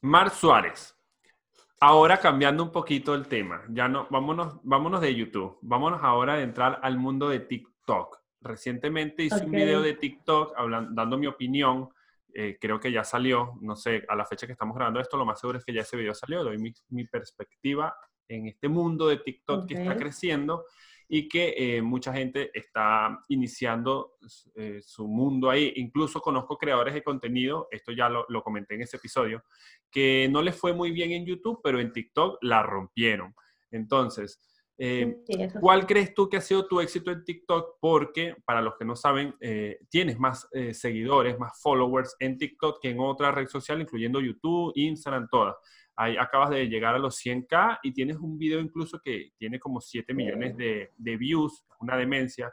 [0.00, 0.96] Mar Suárez.
[1.82, 6.42] Ahora cambiando un poquito el tema, ya no, vámonos, vámonos de YouTube, vámonos ahora a
[6.42, 8.18] entrar al mundo de TikTok.
[8.42, 11.88] Recientemente hice un video de TikTok hablando, dando mi opinión
[12.34, 15.24] eh, creo que ya salió, no sé, a la fecha que estamos grabando esto, lo
[15.24, 17.96] más seguro es que ya ese video salió, doy mi, perspectiva
[18.28, 20.66] en este mundo de TikTok que está creciendo
[21.12, 24.12] y que eh, mucha gente está iniciando
[24.54, 25.72] eh, su mundo ahí.
[25.74, 29.42] Incluso conozco creadores de contenido, esto ya lo, lo, comenté en ese episodio,
[29.90, 33.34] que no les fue muy bien en YouTube, pero en TikTok la rompieron.
[33.72, 34.38] Entonces,
[34.82, 35.14] eh,
[35.60, 37.76] ¿Cuál crees tú que ha sido tu éxito en TikTok?
[37.82, 42.80] Porque, para los que no saben, eh, tienes más eh, seguidores, más followers en TikTok
[42.80, 45.54] que en otra red social, incluyendo YouTube, Instagram, todas.
[46.00, 49.82] Ahí acabas de llegar a los 100k y tienes un video incluso que tiene como
[49.82, 52.50] 7 millones de, views, una demencia.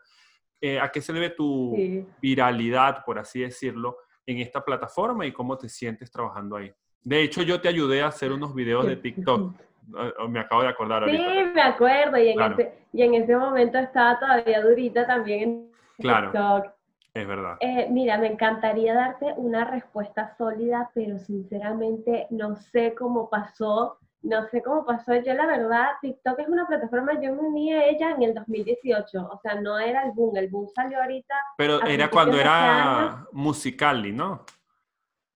[0.82, 5.70] ¿A qué se debe tu viralidad, por así decirlo, en esta plataforma y cómo te
[5.70, 6.74] sientes trabajando ahí?
[7.02, 9.56] De hecho, yo te ayudé a hacer unos videos de TikTok.
[10.28, 11.24] me acabo de acordar ahorita.
[11.24, 15.72] Sí, me acuerdo, y en, ese, y en ese momento estaba todavía durita también en
[15.98, 16.74] claro.
[17.18, 17.58] Es verdad.
[17.62, 23.98] Eh, mira, me encantaría darte una respuesta sólida, pero sinceramente no sé cómo pasó.
[24.22, 25.16] No sé cómo pasó.
[25.16, 29.30] Yo, la verdad, TikTok es una plataforma, yo me uní a ella en el 2018.
[29.32, 30.38] O sea, no era el boom.
[30.38, 31.34] El boom salió ahorita.
[31.58, 34.46] Pero era cuando era Musicali, ¿no?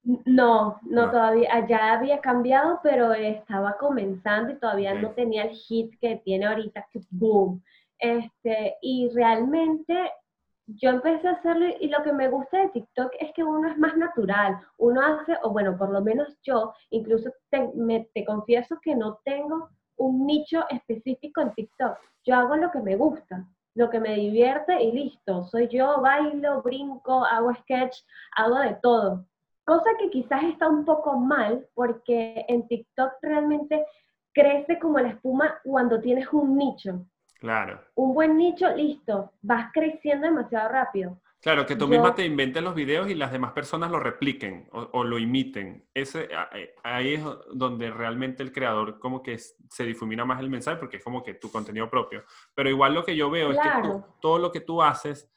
[0.04, 6.00] No, no, todavía, ya había cambiado, pero estaba comenzando y todavía no tenía el hit
[6.00, 7.64] que tiene ahorita, que boom.
[7.98, 10.12] Este, y realmente
[10.76, 13.78] yo empecé a hacerlo y lo que me gusta de TikTok es que uno es
[13.78, 18.80] más natural, uno hace, o bueno, por lo menos yo, incluso te, me, te confieso
[18.82, 23.90] que no tengo un nicho específico en TikTok, yo hago lo que me gusta, lo
[23.90, 27.98] que me divierte y listo, soy yo, bailo, brinco, hago sketch,
[28.36, 29.26] hago de todo.
[29.64, 33.86] Cosa que quizás está un poco mal porque en TikTok realmente
[34.34, 37.06] crece como la espuma cuando tienes un nicho.
[37.42, 37.84] Claro.
[37.96, 41.20] Un buen nicho, listo, vas creciendo demasiado rápido.
[41.42, 45.04] Claro, que tú misma te inventes los videos y las demás personas lo repliquen o,
[45.04, 45.84] lo imiten.
[45.92, 46.30] Ese,
[46.84, 51.04] ahí es donde realmente el creador como que se difumina más el mensaje porque es
[51.04, 52.24] como que tu contenido propio.
[52.54, 53.70] Pero igual lo que yo veo es que
[54.22, 55.28] todo lo que tú haces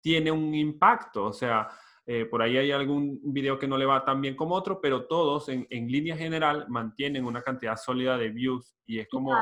[0.00, 1.26] tiene un impacto.
[1.26, 1.68] O sea,
[2.04, 5.06] eh, por ahí hay algún video que no le va tan bien como otro, pero
[5.06, 9.32] todos en, línea general mantienen una cantidad sólida de views y es como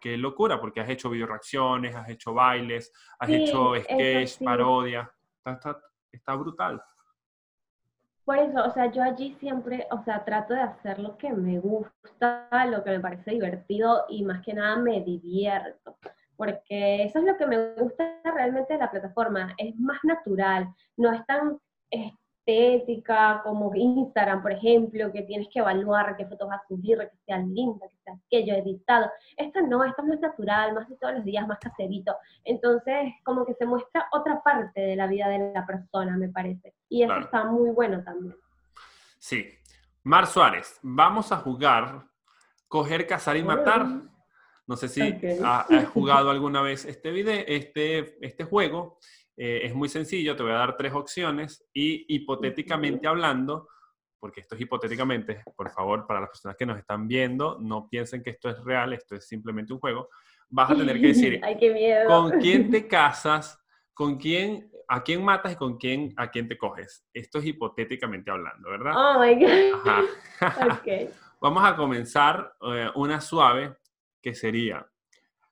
[0.00, 5.10] qué locura, porque has hecho video reacciones, has hecho bailes, has hecho sketch, parodia,
[5.44, 5.78] está,
[6.10, 6.82] está, brutal.
[8.24, 11.60] Por eso, o sea, yo allí siempre, o sea, trato de hacer lo que me
[11.60, 15.98] gusta, lo que me parece divertido y más que nada me divierto
[16.36, 21.10] porque eso es lo que me gusta realmente de la plataforma, es más natural, no
[21.12, 21.58] es tan
[21.90, 27.18] estética, como Instagram, por ejemplo, que tienes que evaluar qué fotos vas a subir, que
[27.26, 29.10] sean lindas, que sean aquello editado.
[29.36, 32.14] Esto no, esto es natural, más de todos los días, más caserito.
[32.44, 36.74] Entonces, como que se muestra otra parte de la vida de la persona, me parece.
[36.88, 38.36] Y eso está muy bueno también.
[39.18, 39.44] Sí.
[40.04, 42.04] Mar Suárez, vamos a jugar
[42.68, 43.86] Coger, Cazar y Matar.
[44.68, 45.02] No sé si
[45.44, 48.98] has jugado alguna vez este video, este, este juego.
[49.36, 53.68] Eh, es muy sencillo, te voy a dar tres opciones y hipotéticamente hablando,
[54.18, 58.22] porque esto es hipotéticamente, por favor, para las personas que nos están viendo, no piensen
[58.22, 60.08] que esto es real, esto es simplemente un juego,
[60.48, 61.40] vas a tener que decir
[62.06, 66.56] con quién te casas, con quién, a quién matas y con quién, a quién te
[66.56, 67.04] coges.
[67.12, 68.92] Esto es hipotéticamente hablando, ¿verdad?
[68.96, 70.02] Oh my God.
[70.40, 70.82] Ajá.
[71.40, 73.76] Vamos a comenzar eh, una suave
[74.22, 74.86] que sería,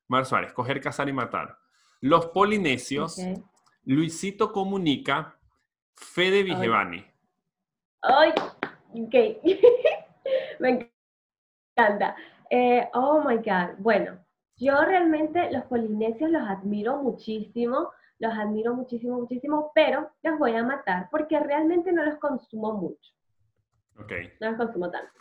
[0.08, 1.58] Mar Suárez, coger, cazar y matar.
[2.00, 3.18] Los polinesios
[3.86, 5.38] Luisito Comunica,
[5.94, 7.04] Fede Vigevani.
[8.02, 8.32] Ay,
[8.94, 9.14] ok.
[10.60, 10.88] Me
[11.76, 12.16] encanta.
[12.48, 13.76] Eh, oh my God.
[13.78, 14.18] Bueno,
[14.56, 20.62] yo realmente los polinesios los admiro muchísimo, los admiro muchísimo, muchísimo, pero los voy a
[20.62, 23.12] matar porque realmente no los consumo mucho.
[23.98, 24.12] Ok.
[24.40, 25.12] No los consumo tanto.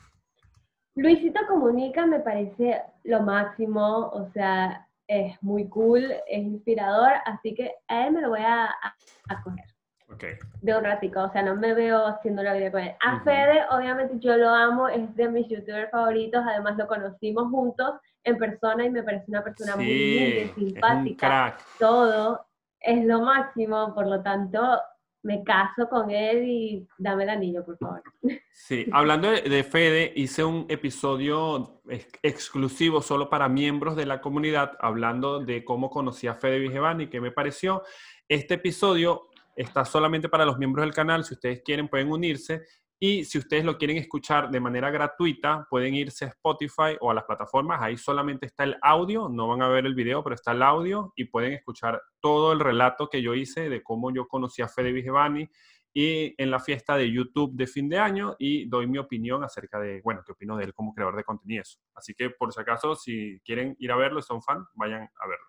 [0.96, 7.76] Luisito Comunica me parece lo máximo, o sea, es muy cool, es inspirador, así que
[7.88, 9.66] a él me lo voy a, a, coger.
[10.14, 10.34] Okay.
[10.62, 12.96] De un ratico, o sea, no me veo haciendo la vida con él.
[13.04, 17.96] A Fede, obviamente yo lo amo, es de mis youtubers favoritos, además lo conocimos juntos
[18.24, 22.46] en persona y me parece una persona muy linda, simpática, todo,
[22.80, 24.80] es lo máximo, por lo tanto,
[25.24, 28.04] me caso con él y dame el anillo, por favor.
[28.52, 31.82] Sí, hablando de, Fede, hice un episodio
[32.22, 37.20] exclusivo solo para miembros de la comunidad, hablando de cómo conocí a Fede Vigevani, qué
[37.22, 37.84] me pareció.
[38.28, 42.64] Este episodio está solamente para los miembros del canal, si ustedes quieren pueden unirse
[43.00, 47.14] y si ustedes lo quieren escuchar de manera gratuita, pueden irse a Spotify o a
[47.14, 47.82] las plataformas.
[47.82, 51.12] Ahí solamente está el audio, no van a ver el video, pero está el audio
[51.16, 54.94] y pueden escuchar todo el relato que yo hice de cómo yo conocí a Fede
[54.94, 55.50] Vigevani
[55.94, 59.80] y en la fiesta de YouTube de fin de año y doy mi opinión acerca
[59.80, 61.80] de, bueno, qué opino de él como creador de contenidos.
[61.94, 65.46] Así que por si acaso, si quieren ir a verlo, son fan, vayan a verlo.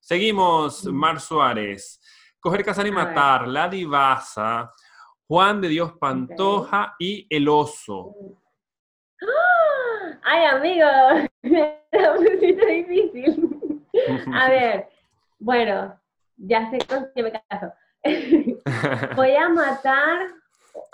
[0.00, 2.00] Seguimos, Mar Suárez.
[2.38, 4.72] Coger, cazar y matar, La Divasa.
[5.28, 8.14] Juan de Dios Pantoja y El Oso.
[10.22, 10.86] Ay, amigo,
[11.42, 11.82] me
[12.16, 13.84] pusiste difícil.
[14.34, 14.88] A ver,
[15.38, 16.00] bueno,
[16.38, 17.72] ya sé con me caso.
[19.16, 20.28] voy a matar,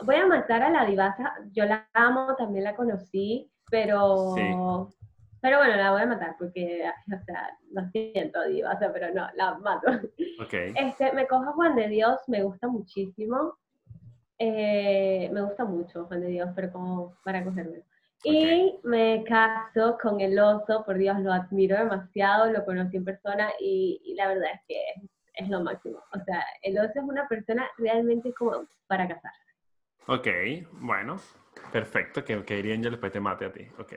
[0.05, 1.35] voy a matar a la divasa.
[1.53, 4.35] Yo la amo, también la conocí, pero,
[5.41, 9.59] pero bueno, la voy a matar porque, o sea, lo siento, divasa, pero no, la
[9.59, 9.93] mato.
[10.45, 10.73] Okay.
[10.75, 13.55] Este, me cojo Juan de Dios, me gusta muchísimo.
[14.47, 17.83] Eh, me gusta mucho Juan de Dios, pero como para cogerme.
[18.23, 23.51] Y me caso con el oso, por Dios, lo admiro demasiado, lo conocí en persona
[23.59, 24.83] y, la verdad es que
[25.35, 25.99] es, lo máximo.
[26.13, 29.39] O sea, el oso es una persona realmente como para casarse.
[30.09, 30.29] Ok,
[30.73, 31.19] bueno,
[31.73, 33.67] perfecto, que, que Irene ya después te mate a ti.
[33.79, 33.95] Ok.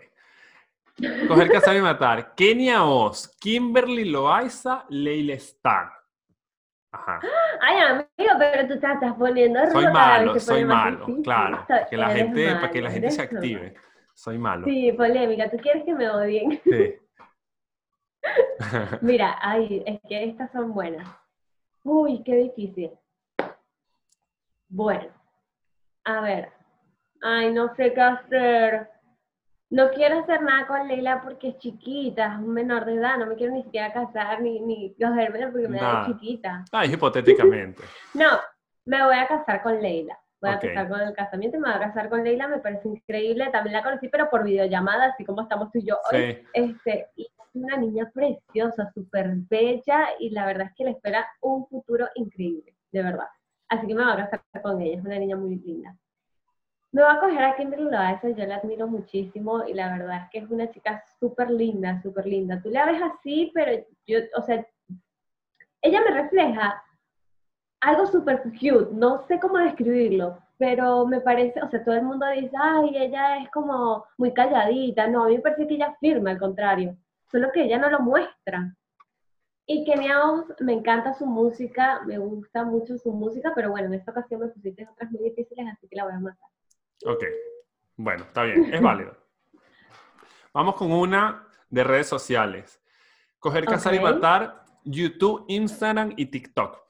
[1.27, 2.35] Coger, casar y matar.
[2.35, 5.33] Kenia Oz, Kimberly Loaiza, Leila
[6.93, 7.21] Star.
[7.61, 11.65] Ay, amigo, pero tú te estás poniendo Soy malo, soy malo, claro.
[11.89, 13.73] Que la gente, para que la gente se active.
[14.13, 14.65] Soy malo.
[14.65, 15.49] Sí, polémica.
[15.49, 16.59] ¿Tú quieres que me odien?
[16.63, 16.95] Sí.
[19.01, 21.07] Mira, ay, es que estas son buenas.
[21.83, 22.91] Uy, qué difícil.
[24.69, 25.07] Bueno,
[26.03, 26.51] a ver.
[27.21, 28.89] Ay, no sé qué hacer.
[29.69, 33.25] No quiero hacer nada con Leila porque es chiquita, es un menor de edad, no
[33.25, 36.63] me quiero ni siquiera casar ni, ni cogerme porque me da chiquita.
[36.71, 37.83] Ah, hipotéticamente.
[38.13, 38.39] no,
[38.85, 40.17] me voy a casar con Leila.
[40.39, 42.87] Voy a empezar con el casamiento y me voy a casar con Leila, me parece
[42.87, 43.49] increíble.
[43.51, 46.45] También la conocí, pero por videollamada, así como estamos tú y yo hoy.
[46.53, 51.27] Este, y es una niña preciosa, súper bella, y la verdad es que le espera
[51.41, 53.27] un futuro increíble, de verdad.
[53.67, 55.97] Así que me voy a casar con ella, es una niña muy linda.
[56.91, 60.29] Me va a coger a Kimberly Loaiza, yo la admiro muchísimo y la verdad es
[60.31, 62.61] que es una chica súper linda, súper linda.
[62.61, 64.65] Tú la ves así, pero yo, o sea,
[65.81, 66.81] ella me refleja
[67.81, 72.25] algo súper cute, no sé cómo describirlo, pero me parece, o sea, todo el mundo
[72.29, 76.31] dice, ay, ella es como muy calladita, no, a mí me parece que ella firma,
[76.31, 76.97] al contrario,
[77.31, 78.75] solo que ella no lo muestra.
[79.67, 80.17] Y Kenia
[80.61, 84.47] me encanta su música, me gusta mucho su música, pero bueno, en esta ocasión me
[84.47, 86.49] pusiste otras muy difíciles, así que la voy a matar.
[87.05, 87.23] Ok,
[87.95, 89.15] bueno, está bien, es válido.
[90.53, 92.81] Vamos con una de redes sociales.
[93.39, 96.87] Coger, cazar y matar, YouTube, Instagram y TikTok.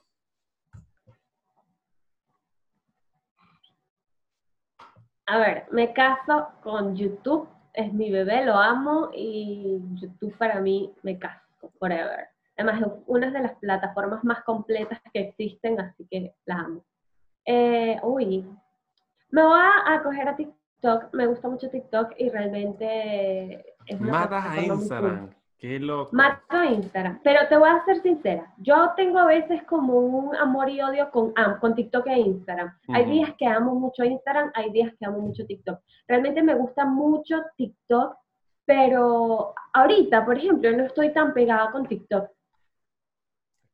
[5.25, 10.93] A ver, me caso con YouTube, es mi bebé, lo amo y YouTube para mí
[11.03, 11.41] me caso
[11.79, 12.29] forever.
[12.55, 16.85] Además, es una de las plataformas más completas que existen, así que la amo.
[17.45, 18.45] Eh, uy,
[19.29, 24.61] me voy a, coger a TikTok, me gusta mucho TikTok y realmente es Mata a
[24.61, 25.29] Instagram.
[25.57, 26.11] Qué loco.
[26.15, 27.19] Mato a Instagram.
[27.23, 28.53] Pero te voy a ser sincera.
[28.57, 32.77] Yo tengo a veces como un amor y odio con, con TikTok e Instagram.
[32.89, 35.79] Hay días que amo mucho Instagram, hay días que amo mucho TikTok.
[36.07, 38.15] Realmente me gusta mucho TikTok,
[38.65, 42.29] pero ahorita, por ejemplo, no estoy tan pegada con TikTok.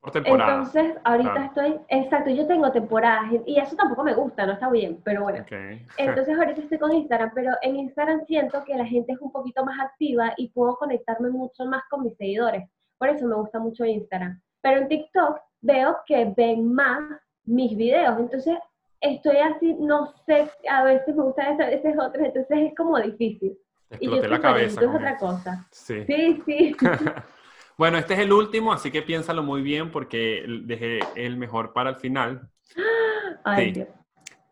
[0.06, 5.00] Entonces, ahorita estoy, exacto, yo tengo temporadas y eso tampoco me gusta, no está bien,
[5.04, 5.46] pero bueno.
[5.98, 9.63] Entonces, ahorita estoy con Instagram, pero en Instagram siento que la gente es un poquito
[9.63, 12.70] más activa y puedo conectarme mucho más con mis seguidores.
[12.98, 14.42] Por eso me gusta mucho Instagram.
[14.62, 17.02] Pero en TikTok veo que ven más
[17.46, 18.58] mis videos, entonces
[19.00, 23.00] estoy así, no sé, a veces me gusta eso, a veces otras, entonces es como
[23.00, 23.58] difícil.
[24.00, 24.82] y yo la cabeza.
[24.82, 25.66] Es otra cosa.
[25.72, 26.44] Sí, sí.
[26.46, 26.76] sí.
[27.84, 31.89] Bueno, este es el último, así que piénsalo muy bien porque dejé el mejor para
[31.89, 32.50] el final.
[33.43, 33.89] Ay, Dios.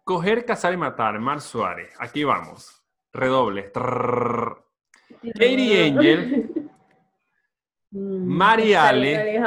[0.04, 1.96] Coger, cazar y matar, Mar Suárez.
[1.98, 2.84] Aquí vamos.
[3.14, 3.72] Redoble.
[3.72, 6.52] Katie Angel.
[7.94, 9.42] Mm, Mariale.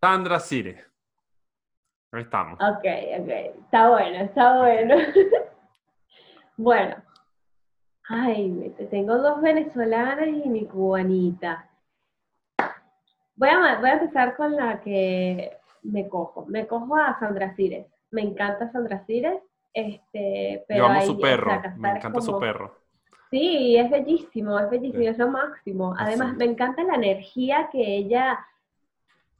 [0.00, 0.84] Sandra Sire.
[2.12, 2.58] Ahí estamos.
[2.60, 2.84] Ok,
[3.20, 3.28] ok.
[3.64, 4.96] Está bueno, está bueno.
[6.58, 6.96] bueno.
[8.08, 11.71] Ay, tengo dos venezolanas y mi cubanita.
[13.36, 16.46] Voy a, voy a empezar con la que me cojo.
[16.46, 17.86] Me cojo a Sandra Cires.
[18.10, 19.40] Me encanta Sandra Cires.
[19.74, 21.62] Este, pero Yo amo su perro.
[21.76, 22.82] me encanta su perro.
[23.30, 25.94] Sí, es bellísimo, es bellísimo, es lo máximo.
[25.96, 28.38] Además, me encanta la energía que ella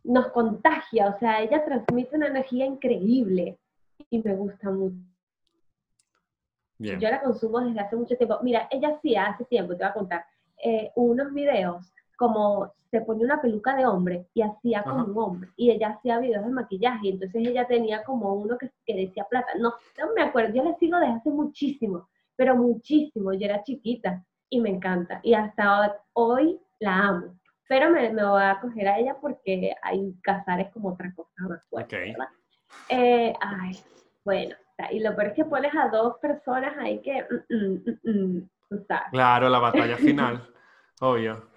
[0.02, 3.58] nos contagia, o sea, ella transmite una energía increíble
[4.10, 4.96] y me gusta mucho.
[6.78, 8.38] Yo la consumo desde hace mucho tiempo.
[8.42, 10.24] Mira, ella sí hace tiempo, te voy a contar,
[10.64, 11.91] eh, unos videos
[12.22, 15.50] como se ponía una peluca de hombre y hacía como un hombre.
[15.56, 17.08] Y ella hacía videos de maquillaje.
[17.08, 19.48] Y entonces ella tenía como uno que, que, decía plata.
[19.58, 23.32] No, no me acuerdo, yo la sigo desde hace muchísimo, pero muchísimo.
[23.32, 25.18] Yo era chiquita y me encanta.
[25.24, 27.34] Y hasta hoy la amo.
[27.68, 31.66] Pero me, me voy a coger a ella porque hay casares como otra cosa más
[31.66, 32.14] fuerte.
[32.88, 33.76] Eh, ay,
[34.24, 34.54] bueno,
[34.92, 37.26] y lo peor es que pones a dos personas ahí que...
[37.50, 40.48] Mm, mm, mm, claro, la batalla final,
[41.00, 41.51] obvio.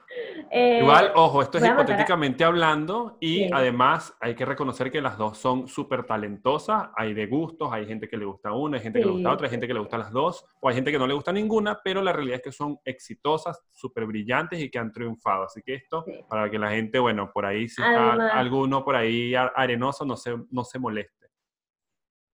[0.52, 5.38] Eh, Igual, ojo, esto es hipotéticamente hablando y además hay que reconocer que las dos
[5.38, 9.06] son súper talentosas, hay de gustos, hay gente que le gusta una, hay gente que
[9.06, 11.08] le gusta otra, hay gente que le gusta las dos, o hay gente que no
[11.08, 14.92] le gusta ninguna, pero la realidad es que son exitosas, súper brillantes y que han
[14.92, 15.44] triunfado.
[15.44, 19.34] Así que esto, para que la gente, bueno, por ahí, si está alguno por ahí
[19.36, 21.28] arenoso, no se, no se moleste.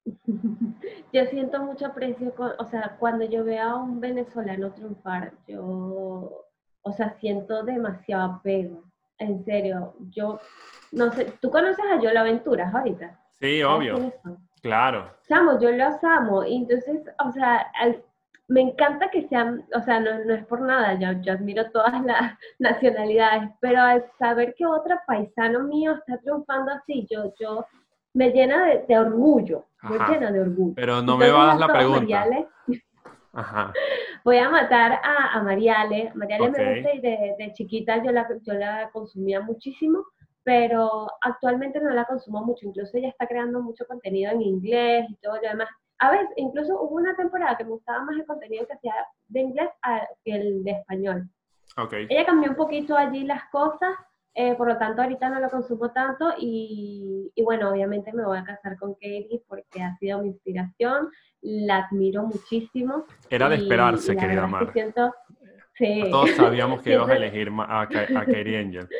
[1.13, 6.45] Yo siento mucho aprecio, o sea, cuando yo veo a un venezolano triunfar, yo
[6.83, 8.83] o sea, siento demasiado apego.
[9.17, 10.39] En serio, yo,
[10.91, 13.19] no sé, ¿tú conoces a Yo la Aventuras ahorita?
[13.39, 14.11] Sí, obvio.
[14.61, 15.11] Claro.
[15.27, 16.43] Chamo, yo los amo.
[16.45, 17.71] Y entonces, o sea,
[18.47, 21.93] me encanta que sean, o sea, no, no es por nada, yo, yo, admiro todas
[22.05, 27.65] las nacionalidades, pero al saber que otro paisano mío está triunfando así, yo, yo
[28.13, 30.75] me llena de, orgullo, me llena de orgullo.
[30.75, 32.47] Pero no me vas a dar la
[33.31, 33.73] pregunta.
[34.23, 36.11] Voy a matar a, a Mariale.
[36.15, 40.05] Mariale me gusta y de, chiquita yo la, yo la consumía muchísimo,
[40.43, 42.67] pero actualmente no la consumo mucho.
[42.67, 45.69] Incluso ella está creando mucho contenido en inglés y todo lo demás.
[45.99, 48.93] A veces, incluso hubo una temporada que me gustaba más el contenido que hacía
[49.27, 49.69] de inglés
[50.25, 51.29] que el de español.
[51.77, 52.07] Okay.
[52.09, 53.95] Ella cambió un poquito allí las cosas,
[54.33, 58.37] eh, por lo tanto, ahorita no lo consumo tanto y, y, bueno, obviamente me voy
[58.37, 61.09] a casar con Katie porque ha sido mi inspiración,
[61.41, 63.05] la admiro muchísimo.
[63.29, 64.71] Era de esperarse, querida Mar.
[66.09, 68.87] Todos sabíamos que ibas a elegir a, a Katie Angel.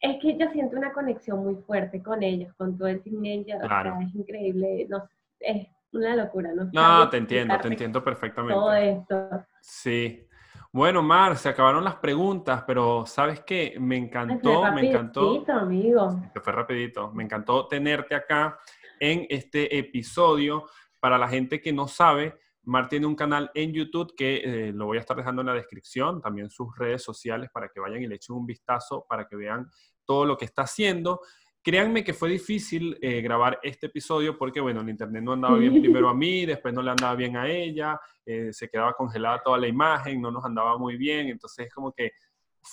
[0.00, 3.58] Es que yo siento una conexión muy fuerte con ellos, con todo el Team Angel,
[3.60, 3.98] claro.
[4.00, 5.08] es increíble, no,
[5.40, 6.52] es una locura.
[6.54, 8.54] No, no te entiendo, te entiendo perfectamente.
[8.54, 9.44] Todo esto.
[9.60, 10.27] Sí,
[10.70, 13.76] bueno, Mar, se acabaron las preguntas, pero ¿sabes qué?
[13.80, 15.44] Me encantó, me encantó.
[15.48, 16.20] amigo.
[16.42, 17.10] fue rapidito.
[17.12, 18.58] Me encantó tenerte acá
[19.00, 20.66] en este episodio.
[21.00, 24.86] Para la gente que no sabe, Mar tiene un canal en YouTube que eh, lo
[24.86, 28.06] voy a estar dejando en la descripción, también sus redes sociales para que vayan y
[28.06, 29.70] le echen un vistazo, para que vean
[30.04, 31.20] todo lo que está haciendo.
[31.68, 35.74] Créanme que fue difícil eh, grabar este episodio porque, bueno, el internet no andaba bien
[35.82, 39.58] primero a mí, después no le andaba bien a ella, eh, se quedaba congelada toda
[39.58, 42.12] la imagen, no nos andaba muy bien, entonces es como que,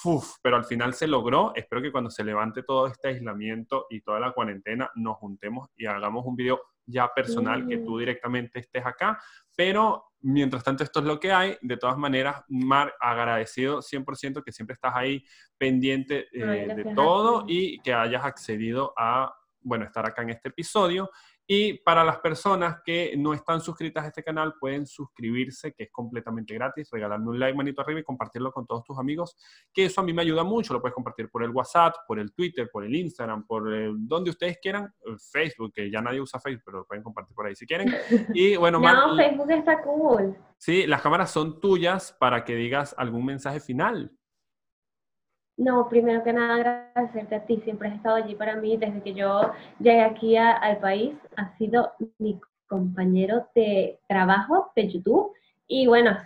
[0.05, 1.51] uf, pero al final se logró.
[1.55, 5.87] Espero que cuando se levante todo este aislamiento y toda la cuarentena nos juntemos y
[5.87, 9.21] hagamos un video ya personal, que tú directamente estés acá,
[9.57, 11.57] pero mientras tanto esto es lo que hay.
[11.61, 15.23] De todas maneras, Mar, agradecido 100% que siempre estás ahí
[15.57, 21.11] pendiente eh, de todo y que hayas accedido a, bueno, estar acá en este episodio.
[21.47, 25.91] Y para las personas que no están suscritas a este canal, pueden suscribirse, que es
[25.91, 29.37] completamente gratis, regalarme un like, manito arriba y compartirlo con todos tus amigos,
[29.71, 30.73] que eso a mí me ayuda mucho.
[30.73, 33.63] Lo puedes compartir por el WhatsApp, por el Twitter, por el Instagram, por
[33.97, 34.91] donde ustedes quieran.
[35.31, 37.93] Facebook, que ya nadie usa Facebook, pero lo pueden compartir por ahí si quieren.
[38.33, 40.35] Y bueno, no, Facebook está cool.
[40.57, 44.11] Sí, las cámaras son tuyas para que digas algún mensaje final.
[45.57, 49.13] No, primero que nada agradecerte a ti, siempre has estado allí para mí desde que
[49.13, 55.31] yo llegué aquí al país, has sido mi compañero de trabajo de YouTube
[55.67, 56.17] y bueno,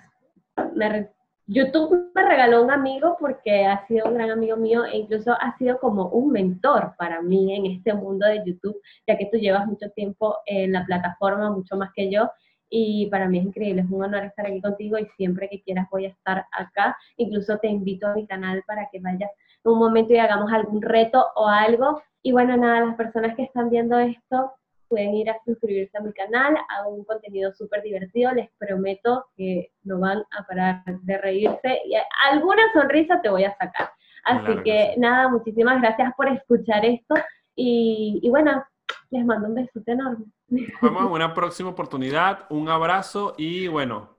[1.45, 5.55] YouTube me regaló un amigo porque ha sido un gran amigo mío e incluso ha
[5.57, 9.67] sido como un mentor para mí en este mundo de YouTube, ya que tú llevas
[9.67, 12.31] mucho tiempo en la plataforma, mucho más que yo,
[12.69, 15.87] y para mí es increíble, es un honor estar aquí contigo y siempre que quieras
[15.89, 16.95] voy a estar acá.
[17.17, 19.31] Incluso te invito a mi canal para que vayas
[19.63, 22.01] un momento y hagamos algún reto o algo.
[22.21, 24.53] Y bueno, nada, las personas que están viendo esto
[24.87, 29.71] pueden ir a suscribirse a mi canal, hago un contenido súper divertido, les prometo que
[29.83, 31.93] no van a parar de reírse y
[32.31, 33.91] alguna sonrisa te voy a sacar.
[34.25, 37.15] Así que, nada, muchísimas gracias por escuchar esto
[37.55, 38.63] y, y bueno,
[39.09, 40.25] les mando un besote enorme.
[40.47, 42.45] Vemos en una próxima oportunidad.
[42.49, 44.17] Un abrazo y bueno,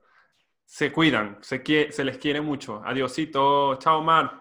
[0.65, 2.81] se cuidan, se, se les quiere mucho.
[2.85, 3.75] Adiosito.
[3.75, 4.29] Chao, Mar.